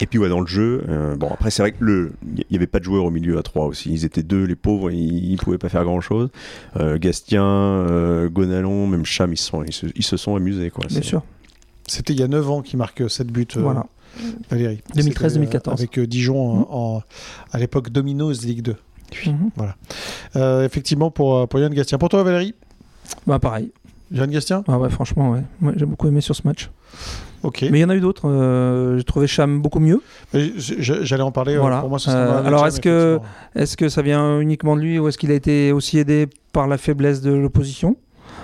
[0.00, 2.56] Et puis ouais, dans le jeu, euh, bon après c'est vrai que le, il y
[2.56, 3.92] avait pas de joueurs au milieu à 3 aussi.
[3.92, 6.30] Ils étaient deux, les pauvres, ils, ils pouvaient pas faire grand chose.
[6.78, 10.86] Gastien, euh, Gonalon, même Cham, ils se sont, ils se, ils se sont amusés quoi.
[10.88, 11.22] Bien sûr.
[11.86, 13.86] C'était il y a 9 ans qu'il marque 7 buts, euh, Voilà.
[14.50, 14.80] Valérie.
[14.96, 15.40] 2013-2014.
[15.48, 16.64] C'était, euh, Avec euh, Dijon Mhm.
[16.70, 17.02] en, en-
[17.52, 18.76] à l'époque Domino's Ligue 2.
[19.26, 19.50] Mhm.
[20.36, 21.98] Euh, effectivement, pour, pour Yann Gastien.
[21.98, 22.54] Pour toi, Valérie?
[23.26, 23.72] Bah, pareil.
[24.12, 24.64] Yann Gastien?
[24.68, 25.42] Ah ouais, franchement, ouais.
[25.62, 26.70] Ouais, J'ai beaucoup aimé sur ce match.
[27.42, 27.62] Ok.
[27.70, 28.28] Mais il y en a eu d'autres.
[28.28, 30.00] euh, J'ai trouvé Cham beaucoup mieux.
[30.34, 31.56] J'allais en parler.
[31.56, 31.80] Voilà.
[31.80, 33.30] Pour moi, ce Euh, alors, est-ce que- effectivement.
[33.62, 36.66] Est-ce que ça vient uniquement de lui ou est-ce qu'il a été aussi aidé par
[36.68, 37.96] la faiblesse de l'opposition?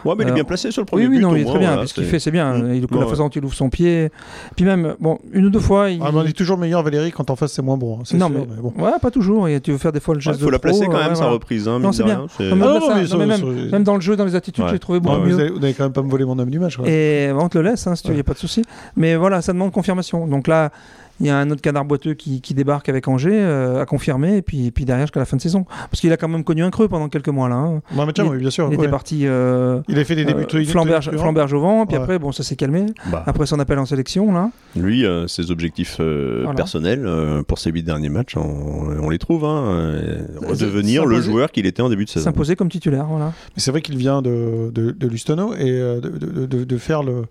[0.05, 1.23] Ouais, mais il est Euh, bien placé sur le premier Oui, oui, but.
[1.23, 1.73] non, au il est très bien.
[1.73, 2.53] voilà, ce qu'il fait, c'est bien.
[2.55, 2.75] Mm.
[2.75, 3.07] Il, la ouais.
[3.09, 4.11] façon dont il ouvre son pied.
[4.55, 6.01] Puis même, bon, une ou deux fois, il.
[6.03, 7.99] Ah, mais on est toujours meilleur, Valérie, quand en face c'est moins bon.
[8.01, 8.73] hein, non, sûr, mais, mais bon.
[8.85, 9.49] ouais, pas toujours.
[9.49, 11.05] Et tu veux faire des fois le Il geste faut de la placer quand euh,
[11.05, 11.67] même, sa reprise.
[11.69, 12.27] Hein, Non, c'est bien.
[12.41, 13.27] Non, non, non,
[13.73, 15.35] même, dans le jeu, dans les attitudes, l'ai trouvé beaucoup Ah, mais mieux.
[15.35, 16.89] vous, avez, vous avez quand même pas me voler mon homme quoi.
[16.89, 18.63] Et on te le laisse, hein, si tu veux, il n'y a pas de souci.
[18.97, 20.27] Mais voilà, ça demande confirmation.
[20.27, 20.71] Donc là,
[21.21, 24.37] il y a un autre canard boiteux qui, qui débarque avec Angers euh, à confirmer,
[24.37, 25.65] et puis, et puis derrière jusqu'à la fin de saison.
[25.91, 27.57] Parce qu'il a quand même connu un creux pendant quelques mois là.
[27.57, 27.83] hein.
[27.97, 28.67] Ouais, mais tiens, il- oui, bien sûr.
[28.71, 28.85] Il ouais.
[28.85, 32.03] était parti euh, Il a fait des débuts euh, flamberge, flamberge au vent, puis Ouais.
[32.03, 32.87] après, bon, ça s'est calmé.
[33.11, 34.51] Bah, Après son appel en sélection, là.
[34.75, 36.57] Lui, euh, ses objectifs euh, Voilà.
[36.57, 38.43] personnels euh, pour ses huit derniers matchs, on,
[39.03, 39.45] on les trouve.
[39.45, 39.87] Hein,
[40.47, 42.25] redevenir le joueur qu'il était en début de saison.
[42.25, 43.33] S'imposer comme titulaire, voilà.
[43.57, 47.03] Mais c'est vrai qu'il vient de, de, de Lustono et de, de, de- de faire
[47.03, 47.25] le,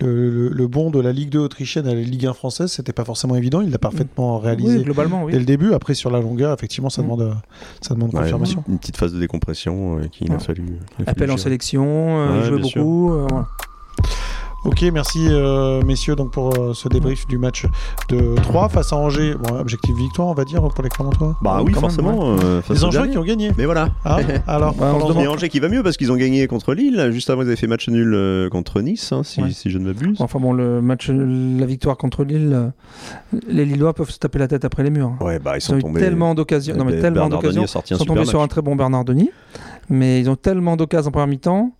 [0.00, 2.92] le, le- le bond de la Ligue 2 autrichienne à la Ligue 1 française, c'était
[2.92, 3.60] pas forcément évident.
[3.60, 5.32] Il l'a parfaitement réalisé Oui, globalement, oui.
[5.32, 5.72] dès le début.
[5.72, 7.04] Après, sur la longueur, effectivement, ça Mm.
[7.04, 7.32] demande, euh,
[7.80, 8.64] ça demande Ouais, confirmation.
[8.68, 10.40] une petite phase de décompression euh, qu'il a Ouais.
[10.40, 10.64] fallu.
[10.64, 13.12] qu'il a fallu Appel en sélection, euh, Ouais, jouer beaucoup.
[13.12, 13.46] euh, voilà.
[14.64, 17.64] Ok, merci euh, messieurs donc pour euh, ce débrief du match
[18.08, 19.34] de 3 face à Angers.
[19.34, 21.36] Bon, objectif victoire, on va dire, pour les Clermontois.
[21.42, 22.36] Bah oui, même, forcément.
[22.38, 23.52] euh, face Les Angers qui ont gagné.
[23.56, 23.90] Mais voilà.
[24.04, 27.08] Hein Alors, Ouais, on se Angers qui va mieux parce qu'ils ont gagné contre Lille.
[27.12, 29.50] Juste avant, ils avaient fait match nul euh, contre Nice, hein, si, Ouais.
[29.52, 30.20] si je ne m'abuse.
[30.20, 32.72] Enfin bon, le match, la victoire contre Lille,
[33.48, 35.12] les Lillois peuvent se taper la tête après les murs.
[35.20, 36.00] Ouais, bah ils Ils sont ont eu tombés.
[36.00, 36.76] tellement d'occasions.
[36.76, 37.64] Non, mais tellement d'occasions.
[37.90, 39.30] Ils sont tombés sur un très bon Bernard Denis,
[39.88, 41.72] mais ils ont tellement d'occasions en première mi-temps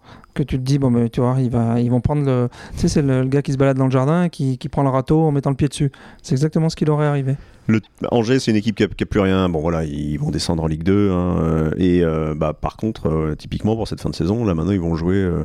[0.44, 2.48] que tu te dis, bon, mais tu vois, il va, ils vont prendre le.
[2.74, 4.68] Tu sais, c'est le, le gars qui se balade dans le jardin et qui, qui
[4.68, 5.90] prend le râteau en mettant le pied dessus.
[6.22, 7.36] C'est exactement ce qui leur est arrivé.
[7.66, 9.48] Le, Angers, c'est une équipe qui a, qui a plus rien.
[9.48, 11.10] Bon, voilà, ils vont descendre en Ligue 2.
[11.10, 14.54] hein, euh, et euh, bah, par contre, euh, typiquement pour cette fin de saison, là
[14.54, 15.16] maintenant, ils vont jouer.
[15.16, 15.44] euh,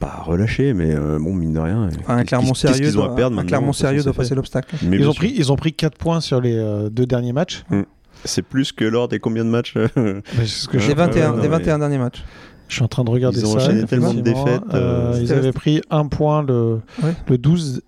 [0.00, 1.88] pas relâchés, mais euh, bon, mine de rien.
[2.00, 4.74] Enfin, un Clermont sérieux, ont à doit, perdre un Clermont sérieux doit passer l'obstacle.
[4.82, 7.64] Mais Ils ont, pris, ils ont pris 4 points sur les euh, deux derniers matchs.
[8.24, 11.28] C'est plus que lors des combien de matchs Mais c'est ce que je, Des 21,
[11.30, 12.24] non, des mais- 21 derniers matchs.
[12.68, 13.64] Je suis en train de regarder Ils ont ça.
[13.66, 17.14] enchaîné tellement de défaites, euh, Euh, ils avaient pris un point le, Ouais.
[17.28, 17.82] le 12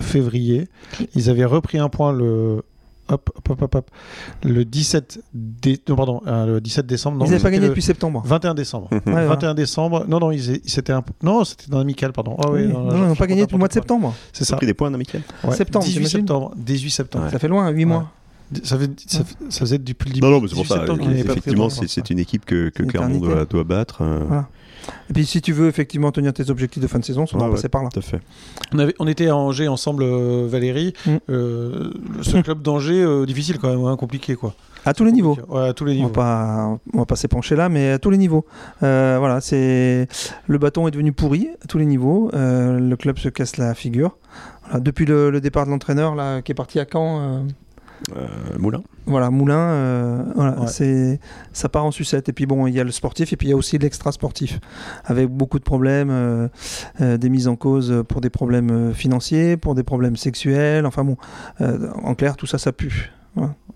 [0.00, 0.68] février.
[1.14, 2.62] Ils avaient repris un point le.
[3.10, 3.90] Hop, hop, hop, hop, hop.
[4.44, 7.18] Le 17, dé- non, pardon, euh, le 17 décembre.
[7.18, 8.22] Non, ils n'avaient pas gagné le depuis septembre.
[8.24, 8.88] 21 décembre.
[8.90, 9.26] Ouais, voilà.
[9.26, 10.06] 21 décembre.
[10.08, 12.34] Non, non, ils, c'était un, non, c'était dans l'amical, pardon.
[12.42, 12.72] Ah oui, Oui.
[12.72, 14.14] non, ils n'ont pas gagné depuis le mois de septembre.
[14.32, 14.54] C'est Ils ça.
[14.54, 15.20] ont pris des points en amical.
[15.44, 15.54] Ouais.
[15.54, 16.52] Septembre, 18 t'imagines septembre.
[16.56, 17.26] 18 septembre.
[17.30, 18.10] Ça fait loin, 8 mois.
[18.62, 20.94] Ça, fait, ça, ça faisait depuis le Non, non, mais c'est pour 18 ça.
[20.94, 24.02] pris Effectivement, c'est une équipe que, que Clermont doit, doit battre.
[24.02, 24.48] euh, Voilà.
[25.08, 27.46] Et puis si tu veux effectivement tenir tes objectifs de fin de saison, ça doit
[27.48, 27.88] Ouais, passer par là.
[27.90, 28.20] Tout à fait.
[28.74, 30.92] On, avait- on était à Angers ensemble, euh, Valérie.
[31.06, 31.10] Mm.
[31.30, 34.54] Euh, ce club d'Angers, euh, difficile quand même, hein, compliqué quoi.
[34.84, 35.38] À tous les niveaux.
[35.48, 36.08] Ouais, à tous les On niveaux.
[36.08, 38.44] va pas, on va pas s'épancher là, mais à tous les niveaux.
[38.82, 40.06] Euh, voilà, c'est
[40.46, 42.30] le bâton est devenu pourri à tous les niveaux.
[42.34, 44.18] Euh, le club se casse la figure.
[44.64, 47.46] Voilà, depuis le, le départ de l'entraîneur là, qui est parti à Caen,
[48.16, 48.26] euh,
[48.58, 48.82] Moulin.
[49.06, 50.66] voilà, Moulin, euh, voilà, Ouais.
[50.66, 51.20] c'est
[51.52, 52.28] ça part en sucette.
[52.28, 54.12] Et puis bon, il y a le sportif et puis il y a aussi l'extra
[54.12, 54.60] sportif,
[55.04, 56.48] avec beaucoup de problèmes, euh,
[57.00, 60.86] euh, des mises en cause pour des problèmes financiers, pour des problèmes sexuels.
[60.86, 61.16] Enfin bon,
[61.60, 63.10] euh, en clair, tout ça, ça pue.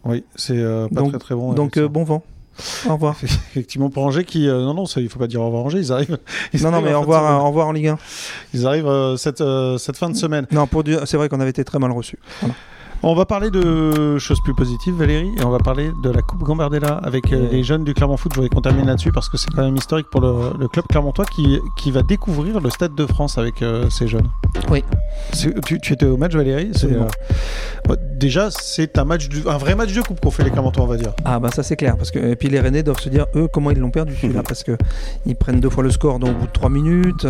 [0.04, 1.52] Oui, c'est euh, pas Donc- très très bon.
[1.54, 2.22] Donc euh, bon vent.
[2.88, 3.16] Au revoir.
[3.22, 4.48] Effectivement, pour Angers, qui.
[4.48, 6.18] euh, non, non, ça, il faut pas dire au revoir Angers, ils arrivent.
[6.52, 7.98] ils Non, non, mais en au revoir, au revoir en Ligue 1.
[8.54, 10.46] Ils arrivent euh, cette, euh, cette fin de semaine.
[10.50, 12.18] Non, pour dire, c'est vrai qu'on avait été très mal reçus.
[12.40, 12.54] Voilà.
[13.04, 16.42] On va parler de choses plus positives, Valérie, et on va parler de la Coupe
[16.42, 18.32] Gambardella avec euh, les jeunes du Clermont Foot.
[18.34, 20.84] Je voudrais qu'on termine là-dessus parce que c'est quand même historique pour le, le club
[20.88, 24.28] clermontois qui, qui va découvrir le Stade de France avec euh, ces jeunes.
[24.68, 24.82] Oui.
[25.64, 26.72] Tu, tu étais au match, Valérie?
[26.84, 27.04] Euh,
[27.87, 30.82] bah, Déjà, c'est un, match du- un vrai match de coupe qu'on fait les Clermontois,
[30.82, 31.12] on va dire.
[31.24, 33.46] Ah bah ça c'est clair parce que et puis les Rennais doivent se dire eux
[33.52, 34.76] comment ils l'ont perdu celui-là parce que
[35.24, 37.28] ils prennent deux fois le score dans au bout de trois minutes,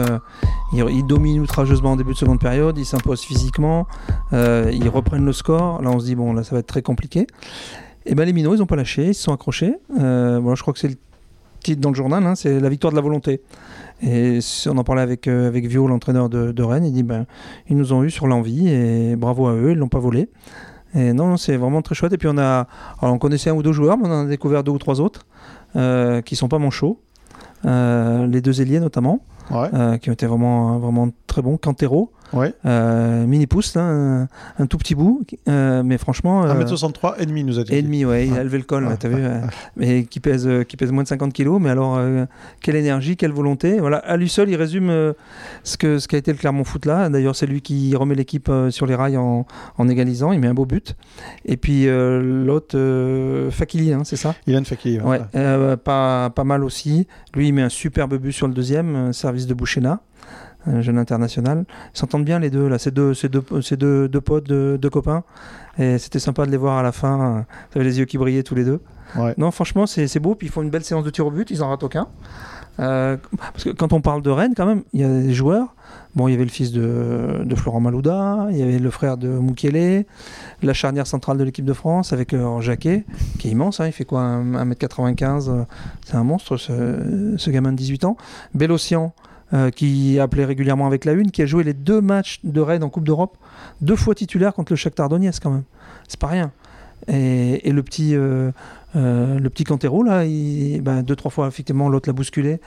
[0.72, 3.86] ils, ils dominent outrageusement en début de seconde période, ils s'imposent physiquement,
[4.32, 5.57] ils reprennent le score.
[5.58, 7.26] Là on se dit bon là ça va être très compliqué.
[8.06, 9.74] Et ben les minots ils ont pas lâché, ils se sont accrochés.
[9.98, 10.96] Euh, je crois que c'est le
[11.62, 13.42] titre dans le journal, hein, c'est la victoire de la volonté.
[14.00, 17.26] Et on en parlait avec euh, Vio l'entraîneur de, Rennes, il dit ben
[17.68, 20.28] ils nous ont eu sur l'envie et bravo à eux, ils l'ont pas volé.
[20.94, 22.12] Et non, c'est vraiment très chouette.
[22.12, 22.66] Et puis on a,
[23.00, 25.00] alors on connaissait un ou deux joueurs, mais on en a découvert deux ou trois
[25.00, 25.26] autres
[25.76, 27.00] euh, qui sont pas manchots.
[27.64, 29.68] Euh, les deux ailiers notamment, Ouais.
[29.74, 31.56] euh, qui ont été vraiment, vraiment très bons.
[31.56, 32.52] Cantero, ouais.
[32.66, 36.44] euh, mini pouce, un, un tout petit bout, euh, mais franchement.
[36.44, 37.74] euh, 1m63 et demi, nous a dit.
[37.74, 38.96] et demi, ouais, il a levé le col, Ouais.
[38.98, 39.22] t'as vu,
[39.76, 41.60] mais qui pèse, qui pèse moins de 50 kilos.
[41.60, 41.98] Mais alors,
[42.62, 43.78] quelle énergie, quelle volonté.
[43.80, 45.14] Voilà, à lui seul, il résume
[45.64, 47.08] ce que ce qu'a été le Clermont Foot là.
[47.08, 49.46] D'ailleurs, c'est lui qui remet l'équipe sur les rails en,
[49.78, 50.32] en égalisant.
[50.32, 50.96] Il met un beau but.
[51.44, 52.76] Et puis l'autre,
[53.50, 54.34] Fakili, hein, c'est ça?
[54.46, 55.04] Ilan Fakir.
[55.06, 55.20] Ouais,
[55.84, 57.06] pas, pas mal aussi.
[57.34, 60.00] Lui, il met un superbe but sur le deuxième, un service de Bouchena,
[60.66, 61.64] un jeune international.
[61.94, 64.78] Ils s'entendent bien les deux, là, ces deux, ces deux, ces deux, deux potes, deux,
[64.78, 65.22] deux copains.
[65.78, 67.46] Et c'était sympa de les voir à la fin.
[67.70, 68.80] Vous avez les yeux qui brillaient tous les deux.
[69.16, 69.34] Ouais.
[69.38, 70.34] Non, franchement, c'est c'est beau.
[70.34, 72.08] Puis ils font une belle séance de tir au but, ils en ratent aucun.
[72.80, 75.74] Euh, parce que quand on parle de Rennes, quand même, il y a des joueurs.
[76.14, 79.16] Bon, il y avait le fils de, de Florent Malouda, il y avait le frère
[79.16, 80.04] de Moukele,
[80.62, 83.04] la charnière centrale de l'équipe de France avec euh, Jacquet,
[83.38, 85.64] qui est immense, hein, il fait quoi, 1m95, euh,
[86.04, 88.16] c'est un monstre ce, ce, gamin de 18 ans.
[88.54, 89.12] Bélocian,
[89.54, 92.82] euh, qui appelait régulièrement avec la une, qui a joué les deux matchs de Rennes
[92.82, 93.36] en Coupe d'Europe,
[93.80, 95.64] deux fois titulaire contre le Shakhtar Donetsk quand même.
[96.06, 96.52] C'est pas rien.
[97.06, 98.50] Et, le petit euh,
[98.96, 102.58] euh, le petit Cantero, là, il, ben, deux, trois fois, effectivement, l'autre l'a bousculé,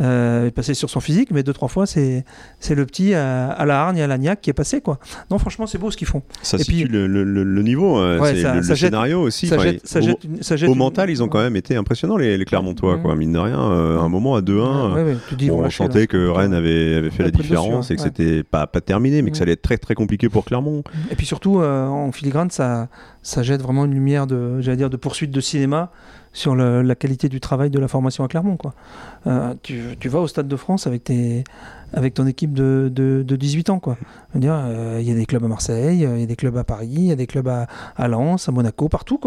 [0.00, 2.24] euh, est passé sur son physique, mais deux, trois fois, c'est,
[2.58, 4.98] c'est le petit à, à la hargne à l'agnac qui est passé, quoi.
[5.30, 6.22] Non, franchement, c'est beau ce qu'ils font.
[6.42, 8.68] Ça Et situe puis- le, le- le- le niveau, euh, Ouais, c'est ça- le, ça
[8.70, 9.46] le jette- scénario aussi.
[9.48, 11.40] ça Enfin, jette, ça au- jette une- ça jette au une- mental, ils ont quand
[11.40, 13.16] même été impressionnants, les, les Clermontois, quoi.
[13.16, 15.60] Mine de rien, euh, un moment à 2-1, Ouais, ouais, tu dis, ils bon, vont
[15.60, 18.10] on lâcher, sentait que Rennes avait, avait fait la dessus, différence hein, et que ouais.
[18.14, 20.82] c'était pas, pas terminé, mais que ça allait être très très compliqué pour Clermont.
[21.10, 22.88] Et puis surtout, euh, en filigrane, ça,
[23.22, 25.90] ça jette vraiment une lumière de, dire, de poursuite de cinéma
[26.32, 28.56] sur la qualité du travail de la formation à Clermont.
[29.26, 31.04] Euh, tu, tu vas au Stade de France avec,
[32.14, 33.80] ton équipe de, de, de 18 ans.
[33.86, 36.88] euh, Il y a des clubs à Marseille, il y a des clubs à Paris,
[36.88, 39.20] il y a des clubs à, Lens, à Monaco, partout.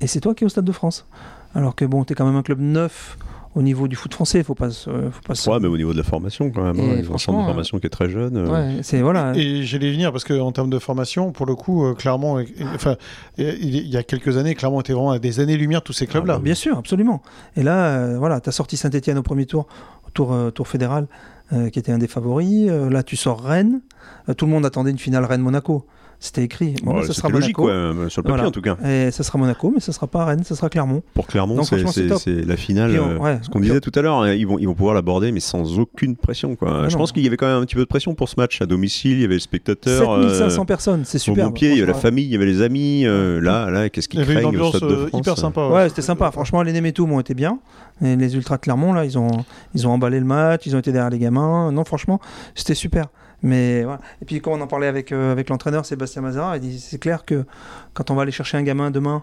[0.00, 1.06] Et c'est toi qui es au Stade de France.
[1.54, 3.16] Alors que bon, tu es quand même un club neuf
[3.54, 5.92] au niveau du foot français, faut pas, se- faut pas se- Ouais, mais au niveau
[5.92, 6.76] de la formation, quand même.
[6.76, 8.36] Et hein, ils ont un centre franchement, de formation qui est très jeune.
[8.36, 9.32] euh, Ouais, c'est voilà.
[9.36, 12.96] Et j'allais venir parce qu'en termes de formation, pour le coup, euh, Clermont, est- enfin,
[13.38, 16.34] il y a quelques années, Clermont était vraiment à des années-lumière tous ces clubs-là.
[16.34, 17.22] Ah bah Bien sûr, absolument.
[17.56, 19.66] Et là, euh, voilà, tu as sorti Saint-Etienne au premier tour,
[20.06, 21.06] au tour, euh, tour fédéral,
[21.52, 22.68] euh, qui était un des favoris.
[22.70, 23.80] Euh, là, tu sors Rennes.
[24.28, 25.86] Euh, tout le monde attendait une finale Rennes-Monaco.
[26.20, 26.74] C'était écrit.
[26.82, 27.66] Bon, ça sera logique, Monaco.
[27.66, 28.48] ouais, euh, sur le papier Voilà.
[28.48, 28.76] en tout cas.
[28.88, 31.02] Et ça sera Monaco, mais ça sera pas Rennes, ça sera Clermont.
[31.12, 32.98] Pour Clermont, c'est la finale.
[32.98, 33.38] On- euh, ouais.
[33.42, 35.78] Ce qu'on disait tout à l'heure, hein, ils vont, ils vont pouvoir l'aborder, mais sans
[35.78, 36.56] aucune pression.
[36.56, 36.84] Quoi.
[36.84, 36.98] Ah Je non.
[37.00, 38.60] pense qu'il y avait quand même un petit peu de pression pour ce match.
[38.62, 39.98] À domicile, il y avait les spectateurs.
[40.22, 41.46] 7500 euh, personnes, c'est au super.
[41.46, 43.04] bon pied, il y avait la famille, il y avait les amis.
[43.04, 45.20] euh, là, là, qu'est-ce Il y qui avait une craignent au Stade de euh, France
[45.20, 45.68] hyper sympa.
[45.68, 46.30] Ouais, c'était sympa.
[46.30, 47.58] Franchement, les Nemetum ont été bien.
[48.02, 49.30] Et les Ultras Clermont, là, ils ont,
[49.74, 51.70] ils ont emballé le match, ils ont été derrière les gamins.
[51.72, 52.20] Non, franchement,
[52.54, 53.06] c'était super.
[53.42, 54.00] Mais voilà.
[54.20, 56.98] Et puis, quand on en parlait avec, euh, avec l'entraîneur Sébastien Mazara, il dit c'est
[56.98, 57.44] clair que
[57.92, 59.22] quand on va aller chercher un gamin demain,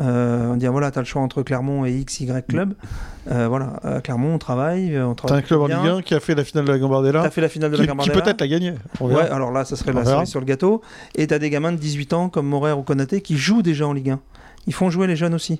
[0.00, 2.74] euh, on dit ah, voilà, tu as le choix entre Clermont et X, Y club.
[3.30, 4.96] Euh, voilà, à Clermont, on travaille.
[4.96, 5.66] euh, On T'as travaille un club en.
[5.66, 7.76] Ligue 1 qui a fait la finale de la Gambardella, as fait la finale de
[7.76, 8.20] qui, la qui Gambardella.
[8.22, 8.72] peut-être l'a gagné.
[9.00, 10.80] Ouais, alors là, ça serait la cerise sur le gâteau.
[11.14, 13.86] Et tu as des gamins de 18 ans comme Morer ou Konaté qui jouent déjà
[13.86, 14.20] en Ligue 1.
[14.66, 15.58] Ils font jouer les jeunes aussi.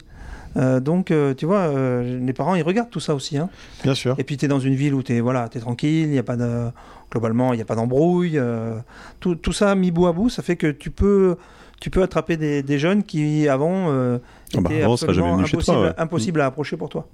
[0.56, 3.38] Euh, donc, euh, tu vois, euh, les parents, ils regardent tout ça aussi.
[3.38, 3.48] Hein.
[3.82, 4.14] Bien sûr.
[4.18, 6.18] Et puis, tu es dans une ville où tu es, voilà, es tranquille, il y
[6.18, 6.70] a pas de...
[7.10, 8.40] globalement, il n'y a pas d'embrouille.
[9.20, 11.36] tout, tout ça mis bout à bout, ça fait que tu peux,
[11.80, 14.18] tu peux attraper des, des jeunes qui, avant, Ah
[14.54, 15.94] bah, étaient avant, serait jamais absolument impossible, toi, ouais.
[15.98, 17.06] impossible à approcher pour toi.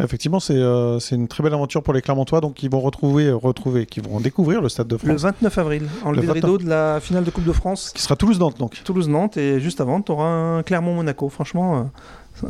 [0.00, 3.86] Effectivement, c'est euh, une très belle aventure pour les Clermontois, donc ils vont retrouver, retrouver,
[3.86, 6.34] qui vont découvrir le Stade de Le France, 29 avril, en Le le 29.
[6.34, 7.92] rideau de la finale de Coupe de France.
[7.94, 8.80] qui sera Toulouse-Nantes donc.
[8.84, 11.28] Toulouse-Nantes et juste avant, tu auras un Clermont-Monaco.
[11.28, 11.82] Franchement, euh,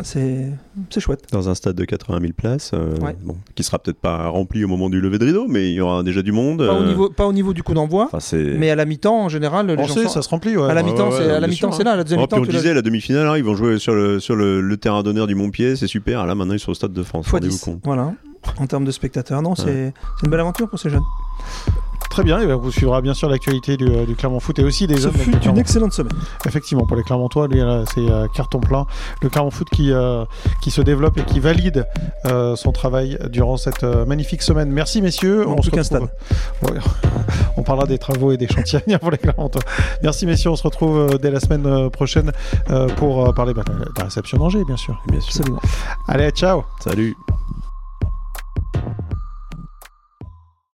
[0.02, 1.24] c'est chouette.
[1.32, 3.16] Dans un stade de 80 000 places, euh, Ouais.
[3.22, 5.80] bon, qui sera peut-être pas rempli au moment du lever de rideau, mais il y
[5.80, 6.66] aura déjà du monde.
[6.66, 9.24] Pas, au euh, niveau, pas au niveau du coup d'envoi, Enfin, mais à la mi-temps,
[9.24, 10.56] en général, les On gens sait, sont- ça se remplit.
[10.56, 10.70] Ouais.
[10.70, 11.96] à la mi-temps, ouais, c'est à la là.
[11.96, 13.94] La deuxième Oh, puis mi-temps, on le disait, la demi-finale, hein, ils vont jouer sur
[13.94, 16.26] le, sur le, le terrain d'honneur du Montpied, c'est super.
[16.26, 17.28] Là, maintenant, ils sont au Stade de France.
[17.28, 17.60] Rendez-vous 10.
[17.64, 17.80] compte.
[17.84, 18.12] Voilà.
[18.58, 21.02] En termes de spectateurs, non, c'est une belle aventure pour ces jeunes.
[22.18, 24.64] Très bien, et ben, vous suivrez bien sûr l'actualité du, euh, du Clermont Foot et
[24.64, 26.18] aussi des Ce fut une excellente semaine.
[26.46, 28.86] Effectivement, pour les Clermontois, lui, là, c'est euh, carton plein.
[29.22, 30.24] Le Clermont Foot qui, euh,
[30.60, 31.86] qui se développe et qui valide
[32.26, 34.68] euh, son travail durant cette euh, magnifique semaine.
[34.72, 35.44] Merci messieurs.
[35.44, 36.08] Non, plus qu'un retrouve-
[36.62, 36.78] Ouais.
[37.56, 39.62] On parlera des travaux et des chantiers à venir pour les Clermontois.
[40.02, 42.32] Merci messieurs, on se retrouve euh, dès la semaine euh, prochaine
[42.70, 45.00] euh, pour euh, parler bah, de la réception d'Angers, bien sûr.
[45.06, 45.28] Bien sûr.
[45.28, 45.60] Absolument.
[46.08, 47.14] Allez, ciao Salut.